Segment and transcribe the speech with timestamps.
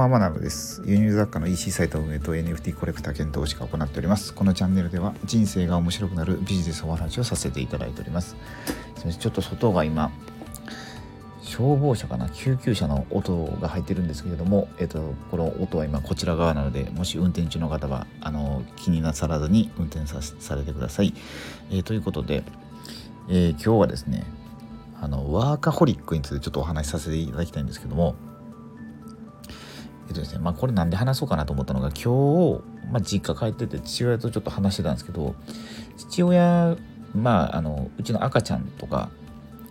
[0.00, 0.82] ままなのです。
[0.86, 4.32] 輸入雑貨の EC サイト運営と NFT コレクター検討しか行っております。
[4.32, 8.34] このチャンネルでは人生が面白くなるビジネスお話をさせていただいております。
[9.18, 10.10] ちょっと外が今、
[11.42, 12.30] 消防車かな？
[12.30, 21.12] 救急車の音が入ってるんですけれども、えっと、この音は今こちら側なのでもし運転中の方はあの気になさらずに運転さされてください。
[21.70, 22.42] えー、ということで、
[23.28, 24.24] えー、今日はですね
[24.98, 28.14] あのワーカホリックについてちょっとお話しさせていただきたいんですけども
[30.10, 32.60] えっとですねまあこれなんで話そうかなと思ったのが今日、
[32.90, 35.36] まあ、実家帰ってて父親とちょっと話してたんですけど
[35.96, 36.76] 父親
[37.14, 39.10] まああのうちの赤ちゃんとか、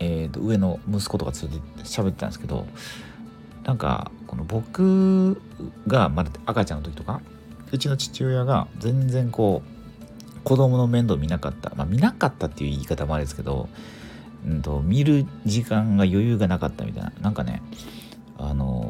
[0.00, 2.66] えー、と上の息子とか連れて喋ってたんですけど
[3.62, 5.40] なんかこの僕
[5.86, 7.20] がまだ赤ちゃんの時とか
[7.70, 11.72] うちの父親が全然こう子供の面倒見なかった。
[11.74, 13.68] まあ見なかったっていう言い方もあれですけど
[14.46, 17.12] うんと、見る時間が余裕がなかったみたいな。
[17.22, 17.62] なんかね
[18.36, 18.83] あの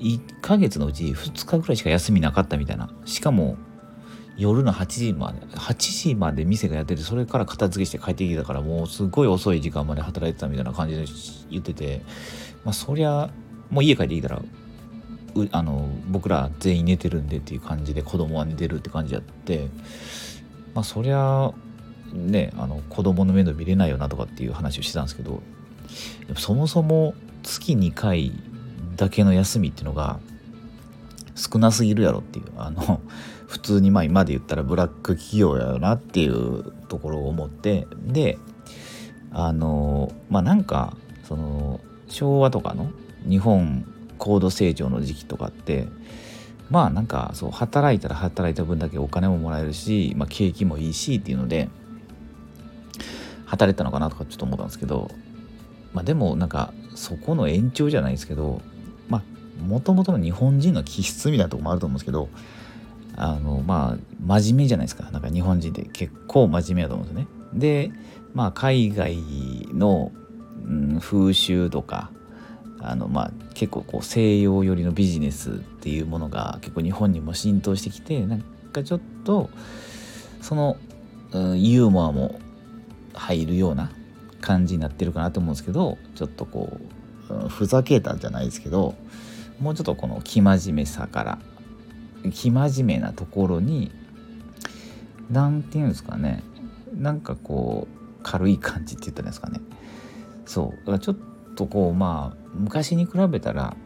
[0.00, 2.90] 1ヶ月のうち2日ぐらいしか休みなかったみたいな。
[3.04, 3.56] しかも
[4.40, 11.04] 夜の8時まで8時まで店がやっててそれから片付けして帰ってきたからもうすごい遅い時間まで働いてたみたいな感じで
[11.50, 12.00] 言ってて
[12.64, 13.30] まあそりゃ
[13.68, 14.42] もう家帰ってきたら
[15.52, 19.68] あの僕ら全員寝てるんでっていう感じで子供は寝てるって感じやって
[20.74, 21.52] まあそりゃ
[22.14, 25.42] ねあの子供の面倒見れないよなとかっていう話をしてたんですけど
[26.36, 28.32] そもそも月2回
[29.00, 30.20] だけの休みっていうのが
[31.34, 32.44] 少なすぎるやろっていう。
[32.58, 33.00] あの
[33.48, 37.86] 普通にまあ今で言ったらブラック企業やよなっていうところを思って。
[38.06, 38.38] で
[39.32, 42.90] あのまあなんかその昭和とかの
[43.28, 43.84] 日本
[44.18, 45.88] 高度成長の時期とかって
[46.68, 51.68] まあなんかそう働いたら働いた分だけお金ももらえるし、まあ、景気もいいしっていうので
[53.46, 55.10] 働いたのかなとかちょっと思ったんですけど
[55.92, 58.60] まあでもなんかそこの延長じゃないですけど
[59.60, 62.28] もともとの日本人の気質みたいなとこもあると思うんですけど
[63.16, 67.28] あのまあ真面目じゃないですかなんか日本人って結構真面目だと思うんですよね。
[67.52, 67.92] で
[68.34, 69.16] まあ海外
[69.72, 70.12] の、
[70.64, 72.10] うん、風習とか
[72.80, 78.42] あのまあ結構こう西洋寄りのビジネスっていうものが結構日本にも浸透してきてなん
[78.72, 79.50] かちょっと
[80.40, 80.76] その、
[81.32, 82.40] うん、ユーモアも
[83.12, 83.90] 入るような
[84.40, 86.80] 感じになってるかなと思うんですけどちょっとこ
[87.28, 88.94] うふざけたじゃないですけど
[89.60, 91.38] もうちょっとこの生真面目さから
[92.24, 93.92] 生真面目なところに
[95.30, 96.42] 何て言うんですかね
[96.94, 99.60] なんかこう軽い感じって言ったらいいですかね
[100.46, 101.16] そうだからちょっ
[101.56, 103.76] とこうまあ昔に比べたら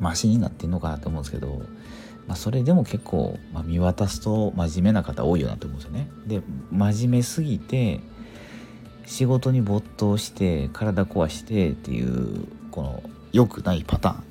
[0.00, 1.62] マシになってんのかなと思うんですけど
[2.26, 6.10] まあ、それでも結構、まあ、見渡すと真面目な方多いよなと思うんですよね。
[6.26, 8.00] で真面目すぎて
[9.06, 13.02] 仕事に没頭して体壊してっていうこの
[13.34, 14.24] 良くないパターン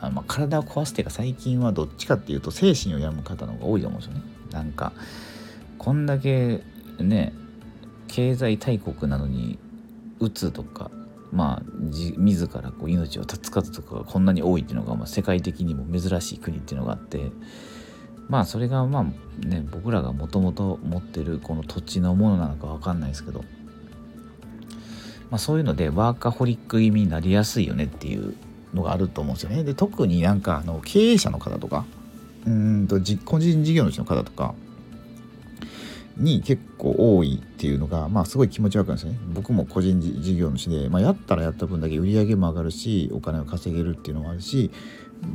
[0.00, 4.22] あまあ体を壊すっていうか最近はどっちかっていうと精神を病む方の方が多いと思うんですよね。
[4.52, 4.92] なんか
[5.78, 6.62] こんだけ
[6.98, 7.32] ね
[8.06, 9.58] 経済大国なのに
[10.18, 10.90] うつとか
[11.32, 11.62] まあ
[12.18, 17.30] 自らこう命を絶つ方とかがこんなに多いっていうのが、まあ、世界的にも珍しい国っていうのがあって
[18.28, 23.40] まあそれがまあね僕らがもともと持ってるこの土地のものなのか分かんないですけど、
[25.30, 28.34] まあ、そういうのでワーカホリック気味になりやすいよねっていう
[28.74, 29.64] のがあると思うんですよね。
[29.64, 31.84] で特になんかあの経営者の方とか
[32.46, 34.54] うんと個人事業主の方とか
[36.16, 39.18] に結構多いっていうのが、まあ、すごい気持ちわかるんですね。
[39.32, 44.70] 僕も個人事業主で、まあ、やったらやった分だけ売り上げも上がるしお金を稼げるっていうのもあるし、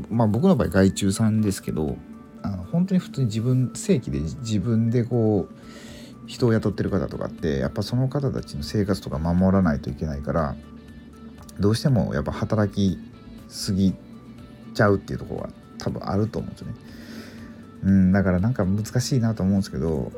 [0.10, 1.98] まあ、僕の場合外注さんですけど
[2.44, 10.56] あの本当に普通に自分正規で自分でこう人を雇ってる方とかってやっぱその方たちの生活とか守らないといけないから
[11.60, 13.00] どうしてもやっぱ働き
[13.48, 13.94] すぎ
[14.74, 16.74] ちゃうっていうところは多分あると思うんですよね。
[17.84, 20.12] うん、だからなんか難しいなと思うんですけど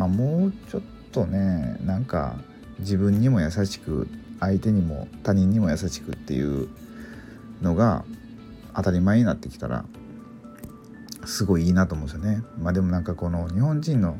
[0.00, 0.82] まあ、もうちょっ
[1.12, 2.38] とねなんか
[2.78, 4.08] 自分にも優しく
[4.40, 6.68] 相手にも他人にも優しくっていう
[7.60, 8.06] のが
[8.74, 9.84] 当たり前になってきたら
[11.26, 12.42] すごいいいなと思うんですよね。
[12.58, 14.18] まあ、でもなんかこの日本人の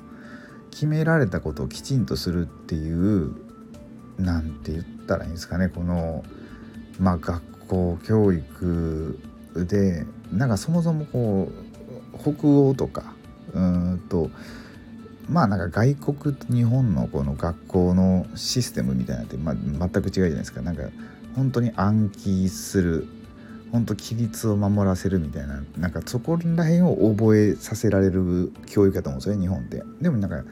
[0.71, 3.33] 決められたことをきちんとするっていう
[4.19, 6.23] なんて言ったらいいんですかねこの
[6.99, 9.19] まあ学校教育
[9.55, 11.51] でなんかそもそもこ
[12.15, 13.15] う北欧とか
[13.55, 14.31] うんと
[15.29, 20.61] まあなんか外国と日本のこの学校のシステムみたいなって、まあ、全く違うじゃないですか。
[20.61, 20.83] なんか
[21.37, 23.07] 本当に暗記する
[23.71, 29.83] 本当規律を守らせるみたいななんかそこら辺を覚えさせられる教育だと思うんですよね日本って。
[30.01, 30.43] でもなんか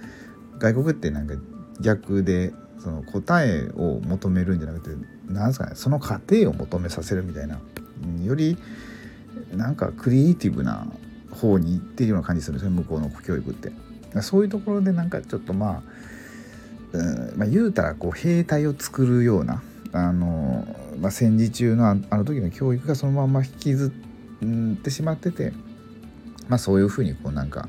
[0.59, 1.35] 外国ってなんか
[1.81, 4.97] 逆でその答えを求めるんじゃなくて
[5.33, 7.59] なんですかねその過程を求めさせるみたいな
[8.25, 8.57] より
[9.53, 10.87] なんかクリエイティブな
[11.31, 13.73] 方に行ってるような感じするんですよ向こうの教育って。
[14.23, 15.83] そういうところでなんかちょっとまあ、
[16.93, 20.67] うんまあ、言うたらこう兵隊を作るようなあの、
[20.99, 23.93] まあ、戦時中のあの時の教育がそのまま引きず
[24.45, 25.53] ってしまってて、
[26.49, 27.69] まあ、そういうふうにこうなんか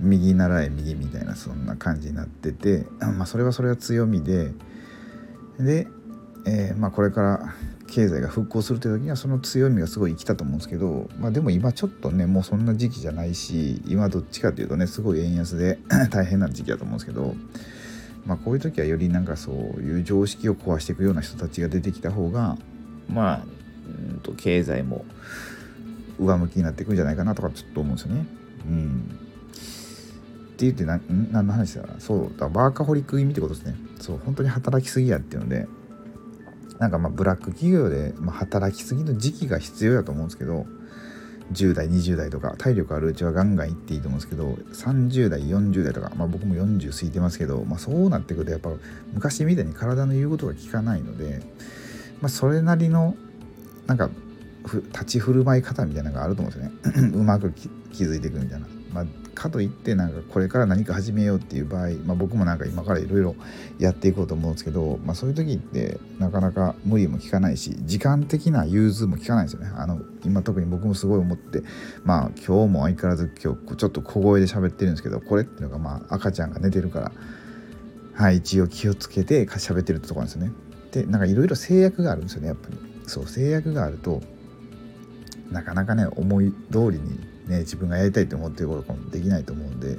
[0.00, 4.52] 右習え右みたいなそんな感じになってて、まあ、それはそれは強みで
[5.58, 5.86] で、
[6.46, 7.54] えー、まあ、これから
[7.86, 15.78] 経済が復興するという時にはその強みがすごい生きたと思うんですけど、まあ、でも今ちょっとねもうそんな時期じゃないし今どっちかというとねすごい円安で
[16.10, 17.36] 大変な時期だと思うんですけど、
[18.26, 22.58] まあ、こういう時はよりなんかそういう常識を壊していくような人たちが出てきた方が
[23.08, 23.46] まあ
[24.10, 25.04] うんと経済も
[26.18, 28.26] 上向きになっていくんじゃないかなとかちょっと思うんですよね。
[28.66, 29.18] うん
[30.70, 35.66] って言って何何の話だそうだワーカホリック意味ってことですねそう本当に働きすぎやっていうので
[36.78, 40.66] なんかまあブラック企業で、まあ、働きすぎの時期が必要やと思うんですけど
[41.52, 48.70] 10代20代とか体力あるうちはガンガン行っていいと思うんですけど30代40代とか、まあ、僕も40過ぎてますけど、まあ、そうなってくるとやっぱ
[49.12, 51.42] 昔みたいに体の言うことが聞かないので、
[52.20, 53.14] まあ、それなりの
[53.86, 54.08] なんか
[54.64, 57.68] 立ち振る舞い方みたいなのがあると思うんですよね うまく気
[58.04, 58.66] づいていくみたいな。
[58.94, 59.04] まあ、
[59.34, 63.34] かといってなんかこれから何か始めようっていう場合、まあ、僕もなんか今からいろいろ
[63.80, 69.72] やっていこうと思うんですけど、まあ、そういう時ってなかなか無理も効かないし時間的な融通も効かないですよね。
[69.74, 71.64] あの今特に僕もすごい思って
[72.04, 77.12] まあ今日も相変わらず今日ちょっと小声で喋ってるんですけどこれっていうのがまあ赤ちゃんが寝てるから
[78.14, 80.52] はい一応気をつけて喋ってるってとこなんですよね。
[80.92, 82.78] でなんかいろいろ制約があるんですよねやっぱり。
[83.06, 84.22] そう制約があると
[85.50, 89.98] なかなかね思い通りにね自分がやりたいと思ってることもできないと思うんで。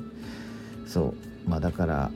[0.88, 1.14] そ
[1.48, 1.50] う。
[1.50, 2.12] まあだから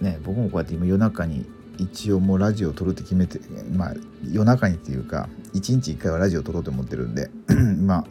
[0.00, 1.46] ね僕もこうやって今夜中に
[1.78, 3.40] 一応もうラジオを撮るって決めて
[3.72, 3.94] まあ
[4.30, 7.30] 夜中にっていうか1日1回はラジオを撮ろうと思ってるんで。
[7.78, 8.04] 今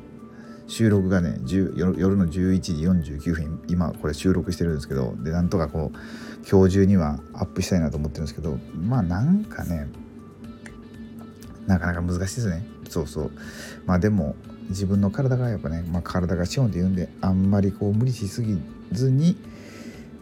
[0.68, 9.88] 収録がね夜の11時49分今これ収録してるんですけどでなんとかこう今日中にはアップしたいなと思ってるんですけどまあなんかね
[11.68, 12.66] なかなか難しいですね。
[12.90, 13.32] そうそう。
[13.86, 14.36] まあでも
[14.70, 18.60] 自分の体がやっぱね、まあ、体が資本って言うんであんまりこう無理しすぎ
[18.92, 19.38] ずに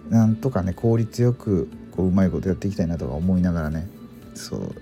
[0.10, 3.88] なんとかね効率よくこううまいことやっていきたいなとか思いながらね
[4.34, 4.76] そう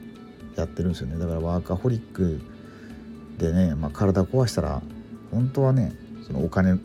[0.56, 1.18] やってるんですよね。
[1.18, 2.42] だからワーカホリック
[3.38, 4.82] でね、まあ、体壊したら
[5.32, 5.94] 本当はね
[6.26, 6.80] そのお金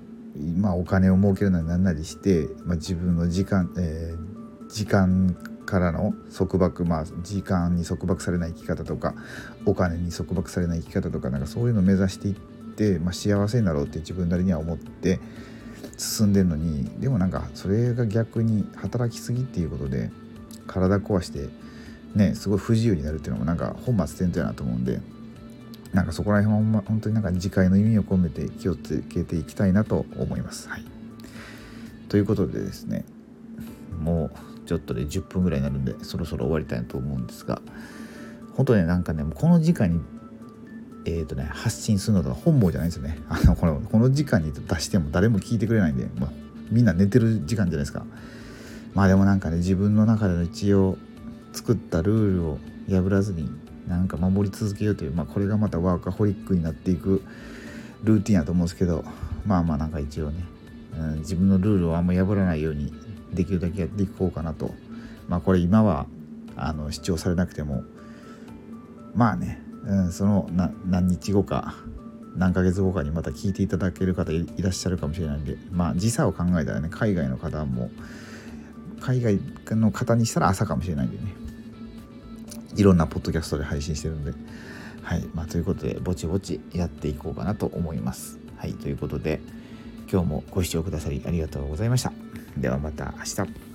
[0.59, 5.35] まあお金を儲けるなりなんなりして、まあ、自分の時間、えー、時間
[5.65, 9.15] からの束縛まあ時間に束縛されない生き方とか
[9.65, 12.56] お金に束縛されない生き方とかなんかそういうのを目指していって、
[12.99, 15.19] まあ、幸せになろうって自分なりには思って
[15.97, 20.11] 進んでるのにでもなんかそれが逆に働きすぎっていうことで
[20.67, 21.49] 体壊して
[22.15, 25.01] ねすごい不自由になるっていうのもなんか本末転倒やなと思うんで
[25.93, 30.69] なんかそこら辺は本当になんか次回の意味を込めて気をつけていきたいなと思います。
[30.69, 30.85] はい、
[32.11, 33.05] ということでですね
[34.03, 34.31] も
[34.65, 37.63] うちょっとで10分ぐらいになるんでそろそろ終わりたいなと思うんですが
[38.57, 40.01] 本当ねなんかねこの時間に
[41.07, 43.19] えーとね、発信するのとか本望じゃないですよね。
[43.31, 46.31] あのこのこの時間に出しても誰も聞いてくれないんで、まあ、
[46.71, 48.05] みんな寝てる時間じゃないですか。
[48.93, 50.99] まあでもなんかね自分の中での一応
[51.53, 52.59] 作ったルールを
[52.89, 53.49] 破らずに
[53.87, 57.23] なんか守り続けようという、まあ、これがまたワーカホリックになっていく
[58.03, 59.05] ルーティンやと思うんですけど
[59.47, 60.45] まあまあなんか一応ね、
[60.99, 62.93] うん、自分のルールをあんま破らないように
[63.33, 64.75] できるだけやっていこうかなと。
[65.29, 66.07] まあこれ今は
[66.57, 67.85] あの主張されなくても
[69.15, 70.49] まあねうん、その
[70.85, 71.75] 何日後か
[72.37, 77.91] 何ヶ月後かにまた聞いていただける方いらっしゃるかもしれないんでまあ時差を考えたらね海外の方も
[79.01, 79.39] 海外
[79.71, 81.35] の方にしたら朝かもしれないんでね。
[82.77, 84.33] いろんなポッドキャストで配信してるんで。
[85.03, 88.39] はいまあということでぼちぼちやっていこうかなと思います。
[88.57, 89.41] はいということで
[90.11, 92.13] 今日もご視聴くださりありがとうございました。
[92.57, 93.66] ではまた明日。